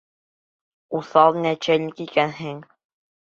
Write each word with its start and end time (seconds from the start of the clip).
Уҫал 0.99 1.37
нәчәлник 1.43 2.01
икәнһең! 2.07 2.59